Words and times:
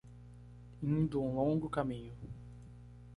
Indo 0.81 1.21
um 1.21 1.35
longo 1.35 1.69
caminho 1.69 2.15